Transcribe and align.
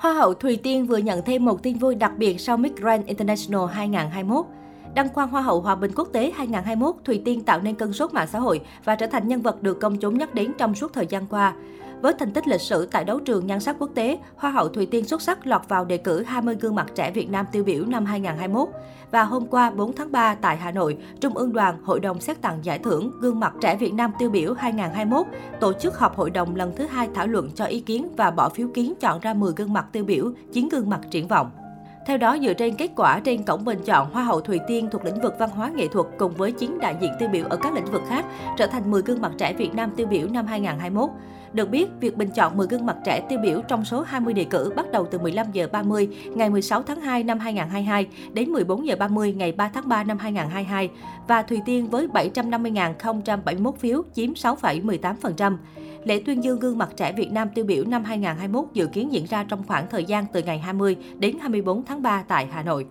Hoa 0.00 0.12
hậu 0.12 0.34
Thùy 0.34 0.56
Tiên 0.56 0.86
vừa 0.86 0.96
nhận 0.96 1.22
thêm 1.24 1.44
một 1.44 1.62
tin 1.62 1.78
vui 1.78 1.94
đặc 1.94 2.12
biệt 2.18 2.40
sau 2.40 2.56
Miss 2.56 2.76
Grand 2.76 3.06
International 3.06 3.66
2021. 3.72 4.46
Đăng 4.94 5.08
quang 5.08 5.28
Hoa 5.28 5.42
hậu 5.42 5.60
Hòa 5.60 5.74
bình 5.74 5.90
quốc 5.96 6.08
tế 6.12 6.32
2021, 6.34 6.94
Thùy 7.04 7.22
Tiên 7.24 7.44
tạo 7.44 7.60
nên 7.60 7.74
cơn 7.74 7.92
sốt 7.92 8.14
mạng 8.14 8.28
xã 8.32 8.38
hội 8.38 8.60
và 8.84 8.94
trở 8.94 9.06
thành 9.06 9.28
nhân 9.28 9.42
vật 9.42 9.62
được 9.62 9.80
công 9.80 9.96
chúng 9.96 10.18
nhắc 10.18 10.34
đến 10.34 10.52
trong 10.58 10.74
suốt 10.74 10.92
thời 10.92 11.06
gian 11.06 11.26
qua. 11.26 11.54
Với 12.02 12.12
thành 12.18 12.32
tích 12.32 12.48
lịch 12.48 12.60
sử 12.60 12.86
tại 12.86 13.04
đấu 13.04 13.20
trường 13.20 13.46
nhan 13.46 13.60
sắc 13.60 13.76
quốc 13.78 13.90
tế, 13.94 14.18
Hoa 14.36 14.50
hậu 14.50 14.68
Thùy 14.68 14.86
Tiên 14.86 15.04
xuất 15.04 15.22
sắc 15.22 15.46
lọt 15.46 15.68
vào 15.68 15.84
đề 15.84 15.96
cử 15.96 16.22
20 16.22 16.56
gương 16.60 16.74
mặt 16.74 16.86
trẻ 16.94 17.10
Việt 17.10 17.30
Nam 17.30 17.46
tiêu 17.52 17.64
biểu 17.64 17.84
năm 17.86 18.04
2021. 18.04 18.68
Và 19.10 19.22
hôm 19.22 19.46
qua 19.46 19.70
4 19.70 19.92
tháng 19.92 20.12
3 20.12 20.34
tại 20.34 20.56
Hà 20.56 20.70
Nội, 20.70 20.98
Trung 21.20 21.36
ương 21.36 21.52
đoàn 21.52 21.82
Hội 21.82 22.00
đồng 22.00 22.20
xét 22.20 22.42
tặng 22.42 22.58
giải 22.62 22.78
thưởng 22.78 23.12
Gương 23.20 23.40
mặt 23.40 23.54
trẻ 23.60 23.76
Việt 23.76 23.94
Nam 23.94 24.12
tiêu 24.18 24.30
biểu 24.30 24.54
2021 24.54 25.26
tổ 25.60 25.72
chức 25.72 25.98
họp 25.98 26.16
hội 26.16 26.30
đồng 26.30 26.56
lần 26.56 26.72
thứ 26.76 26.86
hai 26.86 27.08
thảo 27.14 27.26
luận 27.26 27.50
cho 27.54 27.64
ý 27.64 27.80
kiến 27.80 28.08
và 28.16 28.30
bỏ 28.30 28.48
phiếu 28.48 28.68
kiến 28.74 28.94
chọn 29.00 29.20
ra 29.20 29.34
10 29.34 29.52
gương 29.56 29.72
mặt 29.72 29.86
tiêu 29.92 30.04
biểu, 30.04 30.32
9 30.52 30.68
gương 30.68 30.90
mặt 30.90 31.00
triển 31.10 31.28
vọng. 31.28 31.50
Theo 32.10 32.18
đó, 32.18 32.36
dựa 32.42 32.54
trên 32.54 32.74
kết 32.74 32.90
quả 32.96 33.20
trên 33.20 33.42
cổng 33.42 33.64
bình 33.64 33.78
chọn, 33.84 34.10
Hoa 34.10 34.24
hậu 34.24 34.40
Thùy 34.40 34.60
Tiên 34.68 34.88
thuộc 34.92 35.04
lĩnh 35.04 35.20
vực 35.20 35.34
văn 35.38 35.50
hóa 35.50 35.70
nghệ 35.74 35.88
thuật 35.88 36.06
cùng 36.18 36.34
với 36.34 36.52
9 36.52 36.78
đại 36.80 36.96
diện 37.00 37.12
tiêu 37.18 37.28
biểu 37.28 37.46
ở 37.50 37.56
các 37.56 37.74
lĩnh 37.74 37.84
vực 37.84 38.02
khác 38.08 38.24
trở 38.56 38.66
thành 38.66 38.90
10 38.90 39.02
gương 39.02 39.20
mặt 39.20 39.32
trẻ 39.38 39.52
Việt 39.52 39.74
Nam 39.74 39.90
tiêu 39.96 40.06
biểu 40.06 40.28
năm 40.28 40.46
2021. 40.46 41.10
Được 41.52 41.70
biết, 41.70 41.88
việc 42.00 42.16
bình 42.16 42.30
chọn 42.34 42.56
10 42.56 42.66
gương 42.66 42.86
mặt 42.86 42.96
trẻ 43.04 43.20
tiêu 43.28 43.38
biểu 43.42 43.60
trong 43.68 43.84
số 43.84 44.02
20 44.02 44.34
đề 44.34 44.44
cử 44.44 44.72
bắt 44.76 44.86
đầu 44.92 45.06
từ 45.10 45.18
15 45.18 45.46
giờ 45.52 45.68
30 45.72 46.08
ngày 46.34 46.50
16 46.50 46.82
tháng 46.82 47.00
2 47.00 47.22
năm 47.22 47.38
2022 47.38 48.06
đến 48.32 48.50
14 48.50 48.86
giờ 48.86 48.96
30 48.96 49.32
ngày 49.32 49.52
3 49.52 49.70
tháng 49.74 49.88
3 49.88 50.04
năm 50.04 50.18
2022 50.18 50.90
và 51.28 51.42
Thùy 51.42 51.60
Tiên 51.66 51.86
với 51.86 52.08
750.071 52.08 53.72
phiếu 53.72 54.02
chiếm 54.14 54.32
6,18%. 54.32 55.56
Lễ 56.04 56.22
tuyên 56.26 56.44
dương 56.44 56.60
gương 56.60 56.78
mặt 56.78 56.88
trẻ 56.96 57.12
Việt 57.12 57.32
Nam 57.32 57.48
tiêu 57.54 57.64
biểu 57.64 57.84
năm 57.84 58.04
2021 58.04 58.64
dự 58.72 58.86
kiến 58.86 59.12
diễn 59.12 59.26
ra 59.26 59.44
trong 59.44 59.62
khoảng 59.66 59.88
thời 59.90 60.04
gian 60.04 60.26
từ 60.32 60.42
ngày 60.42 60.58
20 60.58 60.96
đến 61.18 61.36
24 61.40 61.84
tháng 61.84 61.99
3 62.02 62.24
tại 62.28 62.48
Hà 62.52 62.62
Nội. 62.62 62.86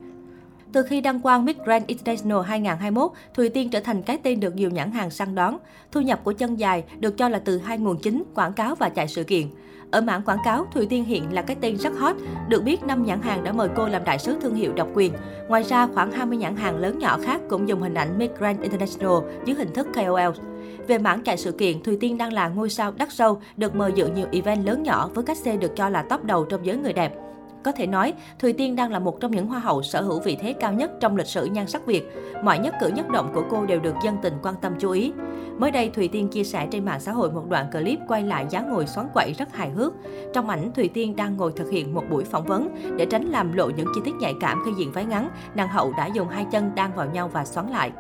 Từ 0.74 0.84
khi 0.84 1.02
đăng 1.02 1.20
quang 1.20 1.46
Miss 1.46 1.60
Grand 1.60 1.86
International 1.86 2.44
2021, 2.46 3.12
Thùy 3.34 3.50
Tiên 3.50 3.70
trở 3.70 3.80
thành 3.80 4.02
cái 4.02 4.18
tên 4.24 4.40
được 4.40 4.56
nhiều 4.56 4.70
nhãn 4.70 4.92
hàng 4.92 5.10
săn 5.10 5.36
đón. 5.36 5.58
Thu 5.92 6.02
nhập 6.02 6.20
của 6.24 6.32
chân 6.32 6.56
dài 6.56 6.84
được 7.00 7.18
cho 7.18 7.30
là 7.30 7.40
từ 7.40 7.58
hai 7.58 7.78
nguồn 7.78 7.98
chính, 7.98 8.24
quảng 8.36 8.54
cáo 8.54 8.76
và 8.76 8.90
chạy 8.90 9.08
sự 9.08 9.24
kiện. 9.24 9.48
Ở 9.92 10.02
mảng 10.02 10.22
quảng 10.22 10.38
cáo, 10.46 10.66
Thùy 10.74 10.86
Tiên 10.86 11.06
hiện 11.06 11.34
là 11.34 11.42
cái 11.42 11.56
tên 11.62 11.78
rất 11.78 11.94
hot. 11.98 12.16
Được 12.48 12.64
biết, 12.64 12.84
năm 12.84 13.06
nhãn 13.06 13.22
hàng 13.22 13.44
đã 13.44 13.52
mời 13.52 13.70
cô 13.76 13.88
làm 13.88 14.04
đại 14.04 14.20
sứ 14.20 14.38
thương 14.42 14.56
hiệu 14.56 14.74
độc 14.74 14.88
quyền. 14.94 15.14
Ngoài 15.48 15.64
ra, 15.64 15.88
khoảng 15.88 16.12
20 16.12 16.38
nhãn 16.38 16.56
hàng 16.56 16.78
lớn 16.78 17.00
nhỏ 17.00 17.20
khác 17.24 17.42
cũng 17.50 17.68
dùng 17.68 17.82
hình 17.82 17.94
ảnh 17.94 18.18
Miss 18.18 18.34
Grand 18.40 18.62
International 18.62 19.32
dưới 19.46 19.56
hình 19.56 19.74
thức 19.74 19.88
KOL. 19.94 20.46
Về 20.88 20.98
mảng 20.98 21.24
chạy 21.24 21.38
sự 21.38 21.52
kiện, 21.52 21.84
Thùy 21.84 21.98
Tiên 22.00 22.18
đang 22.18 22.34
là 22.34 22.48
ngôi 22.48 22.70
sao 22.70 22.92
đắt 22.92 23.14
sâu, 23.14 23.42
được 23.58 23.76
mời 23.76 23.92
dự 23.96 24.08
nhiều 24.08 24.28
event 24.32 24.66
lớn 24.66 24.84
nhỏ 24.84 25.10
với 25.14 25.26
các 25.26 25.38
xe 25.38 25.58
được 25.58 25.76
cho 25.76 25.90
là 25.90 26.02
top 26.02 26.24
đầu 26.24 26.46
trong 26.46 26.66
giới 26.66 26.78
người 26.78 26.94
đẹp. 26.94 27.14
Có 27.64 27.72
thể 27.72 27.88
nói, 27.88 28.14
Thùy 28.40 28.54
Tiên 28.54 28.76
đang 28.76 28.92
là 28.92 29.00
một 29.00 29.20
trong 29.20 29.32
những 29.32 29.48
hoa 29.48 29.60
hậu 29.60 29.82
sở 29.82 30.02
hữu 30.02 30.20
vị 30.20 30.38
thế 30.42 30.54
cao 30.54 30.74
nhất 30.74 30.92
trong 31.00 31.16
lịch 31.16 31.28
sử 31.28 31.46
nhan 31.46 31.68
sắc 31.68 31.86
Việt. 31.86 32.04
Mọi 32.44 32.60
nhất 32.60 32.76
cử 32.82 32.88
nhất 32.88 33.10
động 33.10 33.32
của 33.34 33.44
cô 33.50 33.66
đều 33.66 33.80
được 33.80 33.96
dân 34.04 34.18
tình 34.22 34.34
quan 34.44 34.56
tâm 34.62 34.74
chú 34.80 34.92
ý. 34.92 35.14
Mới 35.58 35.72
đây, 35.72 35.90
Thùy 35.90 36.08
Tiên 36.08 36.28
chia 36.28 36.44
sẻ 36.44 36.68
trên 36.72 36.86
mạng 36.86 37.00
xã 37.00 37.12
hội 37.12 37.32
một 37.32 37.50
đoạn 37.50 37.72
clip 37.72 38.00
quay 38.08 38.24
lại 38.24 38.46
dáng 38.50 38.70
ngồi 38.70 38.88
xoắn 38.88 39.08
quậy 39.14 39.34
rất 39.38 39.56
hài 39.56 39.70
hước. 39.70 39.94
Trong 40.34 40.50
ảnh, 40.50 40.72
Thùy 40.72 40.88
Tiên 40.88 41.16
đang 41.16 41.38
ngồi 41.38 41.52
thực 41.56 41.70
hiện 41.70 41.94
một 41.94 42.04
buổi 42.10 42.24
phỏng 42.24 42.46
vấn. 42.46 42.76
Để 42.98 43.06
tránh 43.06 43.26
làm 43.26 43.54
lộ 43.54 43.70
những 43.70 43.88
chi 43.96 44.02
tiết 44.06 44.16
nhạy 44.20 44.34
cảm 44.40 44.62
khi 44.66 44.72
diện 44.78 44.92
váy 44.92 45.06
ngắn, 45.06 45.30
nàng 45.56 45.70
hậu 45.70 45.94
đã 45.98 46.08
dùng 46.08 46.28
hai 46.28 46.46
chân 46.52 46.72
đan 46.76 46.92
vào 46.96 47.10
nhau 47.10 47.28
và 47.28 47.46
xoắn 47.46 47.68
lại. 47.68 47.92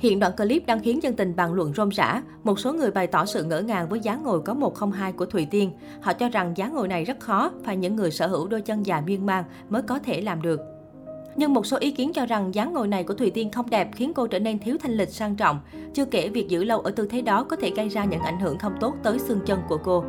Hiện 0.00 0.18
đoạn 0.18 0.32
clip 0.36 0.66
đang 0.66 0.80
khiến 0.80 1.02
dân 1.02 1.14
tình 1.14 1.36
bàn 1.36 1.52
luận 1.52 1.72
rôm 1.74 1.88
rã. 1.88 2.22
Một 2.44 2.58
số 2.58 2.72
người 2.72 2.90
bày 2.90 3.06
tỏ 3.06 3.24
sự 3.26 3.44
ngỡ 3.44 3.60
ngàng 3.60 3.88
với 3.88 4.00
dáng 4.00 4.22
ngồi 4.22 4.40
có 4.42 4.54
102 4.54 5.12
của 5.12 5.26
Thùy 5.26 5.46
Tiên. 5.50 5.72
Họ 6.00 6.12
cho 6.12 6.28
rằng 6.28 6.52
dáng 6.56 6.74
ngồi 6.74 6.88
này 6.88 7.04
rất 7.04 7.20
khó, 7.20 7.50
phải 7.64 7.76
những 7.76 7.96
người 7.96 8.10
sở 8.10 8.26
hữu 8.26 8.48
đôi 8.48 8.60
chân 8.60 8.86
dài 8.86 9.02
miên 9.06 9.26
man 9.26 9.44
mới 9.68 9.82
có 9.82 9.98
thể 9.98 10.20
làm 10.20 10.42
được. 10.42 10.60
Nhưng 11.36 11.54
một 11.54 11.66
số 11.66 11.76
ý 11.80 11.90
kiến 11.90 12.12
cho 12.14 12.26
rằng 12.26 12.54
dáng 12.54 12.72
ngồi 12.72 12.88
này 12.88 13.04
của 13.04 13.14
Thùy 13.14 13.30
Tiên 13.30 13.50
không 13.50 13.70
đẹp 13.70 13.90
khiến 13.94 14.12
cô 14.14 14.26
trở 14.26 14.38
nên 14.38 14.58
thiếu 14.58 14.76
thanh 14.82 14.92
lịch 14.92 15.08
sang 15.08 15.36
trọng. 15.36 15.60
Chưa 15.94 16.04
kể 16.04 16.28
việc 16.28 16.48
giữ 16.48 16.64
lâu 16.64 16.80
ở 16.80 16.90
tư 16.90 17.06
thế 17.10 17.22
đó 17.22 17.44
có 17.44 17.56
thể 17.56 17.70
gây 17.76 17.88
ra 17.88 18.04
những 18.04 18.20
ảnh 18.20 18.40
hưởng 18.40 18.58
không 18.58 18.74
tốt 18.80 18.94
tới 19.02 19.18
xương 19.18 19.40
chân 19.46 19.60
của 19.68 19.78
cô. 19.84 20.04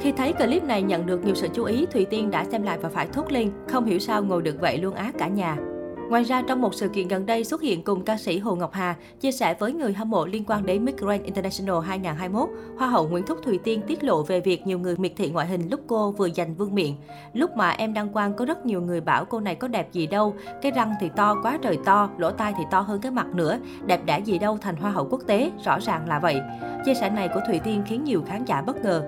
Khi 0.00 0.12
thấy 0.12 0.32
clip 0.32 0.64
này 0.64 0.82
nhận 0.82 1.06
được 1.06 1.24
nhiều 1.24 1.34
sự 1.34 1.48
chú 1.54 1.64
ý, 1.64 1.86
Thùy 1.86 2.04
Tiên 2.04 2.30
đã 2.30 2.44
xem 2.44 2.62
lại 2.62 2.78
và 2.82 2.88
phải 2.88 3.06
thốt 3.06 3.32
lên, 3.32 3.50
không 3.68 3.84
hiểu 3.84 3.98
sao 3.98 4.22
ngồi 4.22 4.42
được 4.42 4.60
vậy 4.60 4.78
luôn 4.78 4.94
á 4.94 5.12
cả 5.18 5.28
nhà. 5.28 5.56
Ngoài 6.10 6.22
ra, 6.22 6.42
trong 6.42 6.60
một 6.60 6.74
sự 6.74 6.88
kiện 6.88 7.08
gần 7.08 7.26
đây 7.26 7.44
xuất 7.44 7.62
hiện 7.62 7.82
cùng 7.82 8.04
ca 8.04 8.16
sĩ 8.16 8.38
Hồ 8.38 8.54
Ngọc 8.54 8.72
Hà, 8.72 8.96
chia 9.20 9.32
sẻ 9.32 9.54
với 9.58 9.72
người 9.72 9.92
hâm 9.92 10.10
mộ 10.10 10.26
liên 10.26 10.44
quan 10.46 10.66
đến 10.66 10.84
Miss 10.84 10.98
Grand 10.98 11.22
International 11.22 11.80
2021, 11.86 12.48
Hoa 12.78 12.88
hậu 12.88 13.08
Nguyễn 13.08 13.26
Thúc 13.26 13.38
Thùy 13.44 13.58
Tiên 13.58 13.82
tiết 13.86 14.04
lộ 14.04 14.22
về 14.22 14.40
việc 14.40 14.66
nhiều 14.66 14.78
người 14.78 14.96
miệt 14.96 15.12
thị 15.16 15.30
ngoại 15.30 15.46
hình 15.46 15.68
lúc 15.70 15.80
cô 15.86 16.10
vừa 16.10 16.28
giành 16.30 16.54
vương 16.54 16.74
miện. 16.74 16.92
Lúc 17.32 17.50
mà 17.56 17.70
em 17.70 17.94
đăng 17.94 18.08
quang 18.08 18.34
có 18.34 18.44
rất 18.44 18.66
nhiều 18.66 18.80
người 18.80 19.00
bảo 19.00 19.24
cô 19.24 19.40
này 19.40 19.54
có 19.54 19.68
đẹp 19.68 19.92
gì 19.92 20.06
đâu, 20.06 20.34
cái 20.62 20.72
răng 20.72 20.94
thì 21.00 21.10
to 21.16 21.36
quá 21.42 21.58
trời 21.62 21.78
to, 21.84 22.10
lỗ 22.18 22.30
tai 22.30 22.54
thì 22.58 22.64
to 22.70 22.80
hơn 22.80 23.00
cái 23.00 23.12
mặt 23.12 23.26
nữa, 23.34 23.58
đẹp 23.86 24.06
đã 24.06 24.16
gì 24.16 24.38
đâu 24.38 24.58
thành 24.60 24.76
Hoa 24.76 24.90
hậu 24.90 25.08
quốc 25.10 25.20
tế, 25.26 25.50
rõ 25.64 25.78
ràng 25.80 26.08
là 26.08 26.18
vậy. 26.18 26.40
Chia 26.84 26.94
sẻ 26.94 27.10
này 27.10 27.28
của 27.34 27.40
Thùy 27.46 27.58
Tiên 27.58 27.82
khiến 27.86 28.04
nhiều 28.04 28.22
khán 28.26 28.44
giả 28.44 28.62
bất 28.62 28.84
ngờ. 28.84 29.02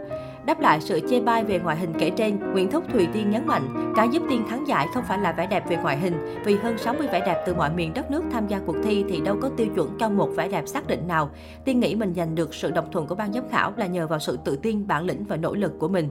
Đáp 0.49 0.61
lại 0.61 0.81
sự 0.81 1.01
chê 1.11 1.21
bai 1.21 1.45
về 1.45 1.59
ngoại 1.59 1.77
hình 1.77 1.93
kể 1.99 2.11
trên, 2.11 2.53
Nguyễn 2.53 2.71
Thúc 2.71 2.85
Thùy 2.93 3.09
Tiên 3.13 3.31
nhấn 3.31 3.47
mạnh, 3.47 3.93
cái 3.97 4.09
giúp 4.13 4.23
Tiên 4.31 4.45
thắng 4.49 4.69
giải 4.69 4.87
không 4.95 5.05
phải 5.09 5.19
là 5.19 5.33
vẻ 5.33 5.47
đẹp 5.47 5.69
về 5.69 5.77
ngoại 5.77 5.99
hình, 5.99 6.15
vì 6.45 6.55
hơn 6.55 6.79
60 6.79 7.09
vẻ 7.13 7.21
đẹp 7.21 7.43
từ 7.47 7.55
mọi 7.55 7.71
miền 7.71 7.95
đất 7.95 8.11
nước 8.11 8.23
tham 8.33 8.47
gia 8.47 8.59
cuộc 8.59 8.77
thi 8.85 9.05
thì 9.09 9.21
đâu 9.21 9.37
có 9.43 9.51
tiêu 9.57 9.67
chuẩn 9.75 9.97
cho 9.99 10.09
một 10.09 10.29
vẻ 10.37 10.49
đẹp 10.49 10.69
xác 10.69 10.87
định 10.87 11.09
nào. 11.09 11.31
Tiên 11.65 11.81
nghĩ 11.81 11.95
mình 11.95 12.15
giành 12.15 12.35
được 12.35 12.55
sự 12.55 12.71
đồng 12.71 12.93
thuận 12.93 13.07
của 13.07 13.15
ban 13.15 13.33
giám 13.33 13.49
khảo 13.51 13.73
là 13.77 13.87
nhờ 13.87 14.07
vào 14.07 14.19
sự 14.19 14.39
tự 14.45 14.57
tin, 14.57 14.87
bản 14.87 15.05
lĩnh 15.05 15.25
và 15.25 15.37
nỗ 15.37 15.55
lực 15.55 15.73
của 15.79 15.89
mình. 15.89 16.09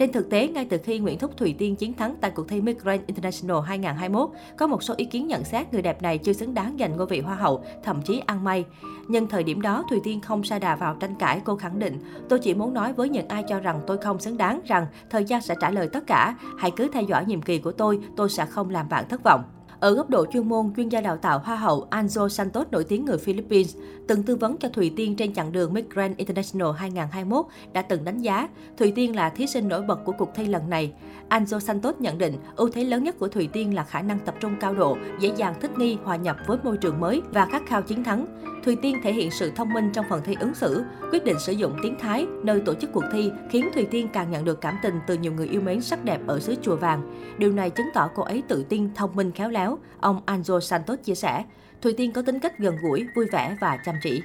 Trên 0.00 0.12
thực 0.12 0.30
tế, 0.30 0.48
ngay 0.48 0.66
từ 0.70 0.78
khi 0.84 0.98
Nguyễn 0.98 1.18
Thúc 1.18 1.36
Thùy 1.36 1.54
Tiên 1.58 1.76
chiến 1.76 1.94
thắng 1.94 2.14
tại 2.20 2.30
cuộc 2.30 2.48
thi 2.48 2.60
Miss 2.60 2.80
Grand 2.80 3.02
International 3.06 3.62
2021, 3.66 4.30
có 4.56 4.66
một 4.66 4.82
số 4.82 4.94
ý 4.96 5.04
kiến 5.04 5.26
nhận 5.26 5.44
xét 5.44 5.72
người 5.72 5.82
đẹp 5.82 6.02
này 6.02 6.18
chưa 6.18 6.32
xứng 6.32 6.54
đáng 6.54 6.76
giành 6.80 6.96
ngôi 6.96 7.06
vị 7.06 7.20
Hoa 7.20 7.34
hậu, 7.34 7.64
thậm 7.84 8.02
chí 8.02 8.22
ăn 8.26 8.44
may. 8.44 8.64
Nhưng 9.08 9.26
thời 9.26 9.42
điểm 9.42 9.62
đó, 9.62 9.84
Thùy 9.90 10.00
Tiên 10.04 10.20
không 10.20 10.44
sa 10.44 10.58
đà 10.58 10.76
vào 10.76 10.96
tranh 11.00 11.14
cãi, 11.18 11.40
cô 11.44 11.56
khẳng 11.56 11.78
định, 11.78 11.98
tôi 12.28 12.38
chỉ 12.38 12.54
muốn 12.54 12.74
nói 12.74 12.92
với 12.92 13.08
những 13.08 13.28
ai 13.28 13.44
cho 13.48 13.60
rằng 13.60 13.80
tôi 13.86 13.98
không 13.98 14.20
xứng 14.20 14.36
đáng 14.36 14.60
rằng 14.64 14.86
thời 15.10 15.24
gian 15.24 15.42
sẽ 15.42 15.54
trả 15.60 15.70
lời 15.70 15.88
tất 15.92 16.06
cả. 16.06 16.34
Hãy 16.58 16.70
cứ 16.70 16.88
theo 16.92 17.02
dõi 17.02 17.24
nhiệm 17.26 17.42
kỳ 17.42 17.58
của 17.58 17.72
tôi, 17.72 18.00
tôi 18.16 18.30
sẽ 18.30 18.46
không 18.46 18.70
làm 18.70 18.88
bạn 18.88 19.08
thất 19.08 19.20
vọng. 19.24 19.42
Ở 19.80 19.94
góc 19.94 20.10
độ 20.10 20.26
chuyên 20.32 20.48
môn, 20.48 20.72
chuyên 20.76 20.88
gia 20.88 21.00
đào 21.00 21.16
tạo 21.16 21.38
Hoa 21.38 21.56
hậu 21.56 21.86
Anjo 21.90 22.28
Santos 22.28 22.66
nổi 22.70 22.84
tiếng 22.84 23.04
người 23.04 23.18
Philippines 23.18 23.76
từng 24.08 24.22
tư 24.22 24.36
vấn 24.36 24.56
cho 24.56 24.68
Thùy 24.68 24.92
Tiên 24.96 25.16
trên 25.16 25.34
chặng 25.34 25.52
đường 25.52 25.74
Miss 25.74 25.88
Grand 25.88 26.16
International 26.16 26.72
2021 26.76 27.46
đã 27.72 27.82
từng 27.82 28.04
đánh 28.04 28.18
giá 28.18 28.48
Thùy 28.76 28.92
Tiên 28.92 29.16
là 29.16 29.30
thí 29.30 29.46
sinh 29.46 29.68
nổi 29.68 29.82
bật 29.82 30.04
của 30.04 30.12
cuộc 30.12 30.30
thi 30.34 30.46
lần 30.46 30.70
này. 30.70 30.92
Anjo 31.28 31.58
Santos 31.58 31.94
nhận 31.98 32.18
định 32.18 32.34
ưu 32.56 32.68
thế 32.68 32.84
lớn 32.84 33.04
nhất 33.04 33.18
của 33.18 33.28
Thùy 33.28 33.48
Tiên 33.52 33.74
là 33.74 33.84
khả 33.84 34.02
năng 34.02 34.18
tập 34.18 34.34
trung 34.40 34.56
cao 34.60 34.74
độ, 34.74 34.96
dễ 35.20 35.32
dàng 35.36 35.54
thích 35.60 35.78
nghi, 35.78 35.98
hòa 36.04 36.16
nhập 36.16 36.36
với 36.46 36.58
môi 36.64 36.76
trường 36.76 37.00
mới 37.00 37.22
và 37.32 37.46
khát 37.46 37.62
khao 37.66 37.82
chiến 37.82 38.04
thắng. 38.04 38.26
Thùy 38.64 38.76
Tiên 38.76 38.96
thể 39.02 39.12
hiện 39.12 39.30
sự 39.30 39.52
thông 39.56 39.72
minh 39.72 39.90
trong 39.92 40.04
phần 40.08 40.20
thi 40.24 40.36
ứng 40.40 40.54
xử, 40.54 40.84
quyết 41.12 41.24
định 41.24 41.38
sử 41.38 41.52
dụng 41.52 41.76
tiếng 41.82 41.98
Thái 42.00 42.26
nơi 42.42 42.60
tổ 42.60 42.74
chức 42.74 42.92
cuộc 42.92 43.04
thi 43.12 43.30
khiến 43.50 43.68
Thùy 43.74 43.84
Tiên 43.84 44.08
càng 44.12 44.30
nhận 44.30 44.44
được 44.44 44.60
cảm 44.60 44.76
tình 44.82 44.94
từ 45.06 45.16
nhiều 45.16 45.32
người 45.32 45.48
yêu 45.48 45.60
mến 45.60 45.80
sắc 45.80 46.04
đẹp 46.04 46.20
ở 46.26 46.40
xứ 46.40 46.54
Chùa 46.62 46.76
Vàng. 46.76 47.02
Điều 47.38 47.52
này 47.52 47.70
chứng 47.70 47.86
tỏ 47.94 48.10
cô 48.14 48.22
ấy 48.22 48.42
tự 48.48 48.64
tin, 48.68 48.94
thông 48.94 49.16
minh, 49.16 49.32
khéo 49.32 49.48
léo, 49.48 49.69
ông 50.00 50.20
Anjo 50.26 50.60
Santos 50.60 50.98
chia 51.04 51.14
sẻ. 51.14 51.44
Thùy 51.82 51.92
Tiên 51.92 52.12
có 52.12 52.22
tính 52.22 52.40
cách 52.40 52.58
gần 52.58 52.76
gũi, 52.82 53.06
vui 53.14 53.26
vẻ 53.32 53.56
và 53.60 53.76
chăm 53.84 53.94
chỉ. 54.02 54.22